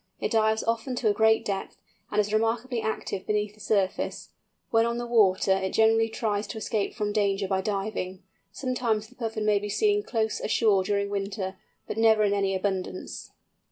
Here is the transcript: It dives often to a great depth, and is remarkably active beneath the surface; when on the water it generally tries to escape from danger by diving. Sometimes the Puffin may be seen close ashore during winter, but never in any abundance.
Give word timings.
It 0.19 0.31
dives 0.31 0.63
often 0.63 0.95
to 0.95 1.09
a 1.09 1.13
great 1.13 1.45
depth, 1.45 1.77
and 2.09 2.19
is 2.19 2.33
remarkably 2.33 2.81
active 2.81 3.27
beneath 3.27 3.53
the 3.53 3.59
surface; 3.59 4.29
when 4.71 4.83
on 4.87 4.97
the 4.97 5.05
water 5.05 5.51
it 5.51 5.73
generally 5.73 6.09
tries 6.09 6.47
to 6.47 6.57
escape 6.57 6.95
from 6.95 7.13
danger 7.13 7.47
by 7.47 7.61
diving. 7.61 8.23
Sometimes 8.51 9.05
the 9.09 9.15
Puffin 9.15 9.45
may 9.45 9.59
be 9.59 9.69
seen 9.69 10.01
close 10.01 10.39
ashore 10.39 10.83
during 10.83 11.09
winter, 11.11 11.55
but 11.87 11.99
never 11.99 12.23
in 12.23 12.33
any 12.33 12.55
abundance. 12.55 13.29